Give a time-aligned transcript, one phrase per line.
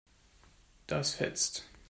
[0.87, 1.63] Das fetzt.